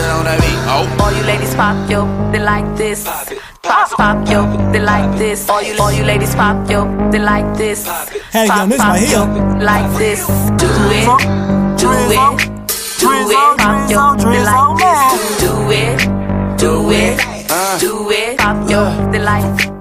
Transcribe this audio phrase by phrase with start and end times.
[0.00, 0.58] that on that beat.
[0.72, 1.04] Oh.
[1.04, 3.04] All you ladies pop yo, they like this.
[3.62, 4.40] Pop pop yo,
[4.72, 5.48] they like this.
[5.48, 7.84] All you all you ladies pop yo, they like this.
[8.32, 9.18] Hey, yo, Pop, this pop, right here.
[9.18, 10.20] yo, Like this.
[10.60, 10.68] Do
[10.98, 11.06] it,
[11.80, 12.20] do it,
[13.00, 13.58] do it.
[13.58, 15.40] Pop yo, they like this.
[15.40, 15.98] Do it,
[16.58, 17.18] do it,
[17.80, 18.38] do it.
[18.38, 19.79] Pop yo, they like this.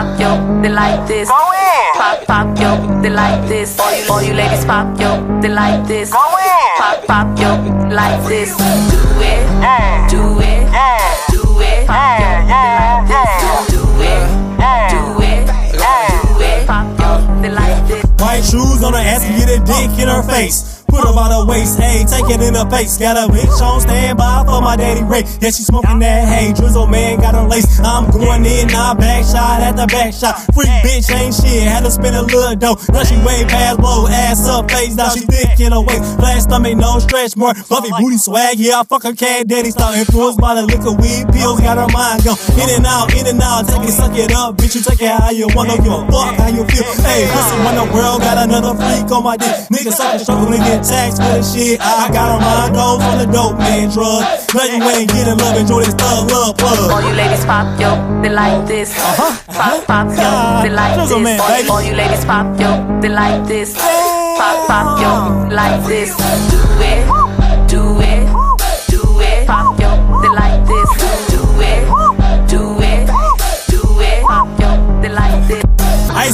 [0.00, 1.28] Pop yo, they like this.
[1.28, 1.92] Go in.
[1.94, 3.78] Pop pop yo, they like this.
[3.78, 6.10] All you all you ladies pop yo, they like this.
[6.12, 6.70] Go in.
[6.78, 7.50] Pop pop yo,
[7.88, 8.56] like this.
[8.56, 10.08] Do it, Yeah.
[10.08, 11.16] do it, Yeah.
[11.30, 11.86] do it.
[11.86, 13.72] Pop yo, Yeah, they yeah, like this.
[13.72, 14.24] Do it,
[14.58, 14.88] Yeah.
[14.88, 16.66] do it, do it.
[16.66, 18.04] Pop yo, they like this.
[18.20, 20.79] White shoes on her ass and get a dick in her face.
[20.90, 22.98] Put her by the waist, hey, take it in the face.
[22.98, 25.22] Got a bitch on standby for my daddy Ray.
[25.38, 26.52] Yeah, she smoking that hay.
[26.52, 27.78] Drizzo man got her lace.
[27.78, 30.34] I'm going in, I back shot at the back shot.
[30.50, 32.76] Free bitch ain't shit, had to spend a little dough.
[32.90, 35.14] Now she way past blow, ass up, face down.
[35.14, 36.02] She thick in her waist.
[36.18, 37.56] Flat stomach, no stretch mark.
[37.56, 39.70] Fluffy booty swag, yeah, I fuck her cat daddy.
[39.70, 43.26] Start influenced by the liquor weed pills, got her mind go in and out, in
[43.26, 43.66] and out.
[43.66, 44.74] Take it, suck it up, bitch.
[44.74, 46.86] You take it how you want, don't give a fuck how you feel.
[47.06, 50.79] Hey, listen, when the world got another freak on my dick, niggas suckin' struggle to
[50.82, 51.80] taxed for the shit.
[51.80, 54.24] I got on my goals from the dope man drug.
[54.54, 56.90] Now you ain't getting love, enjoy this thug love plug.
[56.90, 58.22] All you ladies pop yo, uh-huh.
[58.22, 58.94] they like this.
[58.96, 61.18] Pop pop yo, they like this.
[61.18, 63.74] Man, All, all you ladies pop yo, they like this.
[63.76, 66.16] Pop pop yo, like this.
[66.50, 67.19] Do it,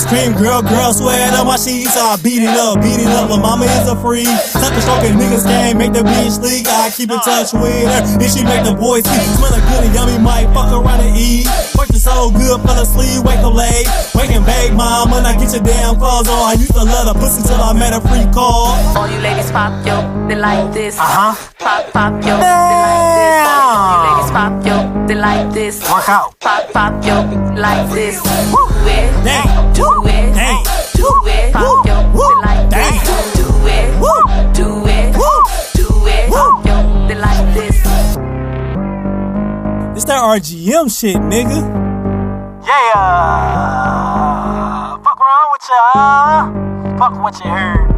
[0.06, 1.96] cream girl, girl, sweat on my sheets.
[1.96, 3.30] I beat it up, beat it up.
[3.30, 4.26] My mama is a freak.
[4.26, 6.66] Touch the stroking niggas game, make the bitch sleek.
[6.66, 9.28] I keep in touch with her, and she make the boys sleep.
[9.36, 11.46] Smelling good and yummy, might fuck around and eat.
[11.76, 13.86] Working so good, fell asleep, wake up late.
[14.14, 16.50] Waking back, mama, now get your damn clothes on.
[16.50, 18.74] I used to love the pussy till I met a free call.
[18.96, 20.98] All you ladies pop yo, they like this.
[20.98, 21.34] Uh-huh.
[21.58, 23.46] Pop pop yo, they like this.
[23.46, 25.82] All you ladies pop yo, they like this.
[25.90, 26.38] Work out.
[26.40, 28.22] Pop pop yo, like this.
[28.22, 28.28] Do
[28.86, 29.12] it,
[29.74, 30.34] do it,
[30.94, 31.52] do it.
[31.52, 33.02] Pop yo, they like this.
[33.34, 33.86] Do it,
[34.54, 35.12] do it,
[35.74, 36.30] do it.
[36.30, 36.76] Pop yo,
[37.08, 37.76] they like this.
[39.96, 41.60] It's that RGM shit, nigga.
[42.66, 42.96] Yeah.
[45.02, 45.78] Fuck around with ya.
[46.98, 47.95] Fuck what you heard.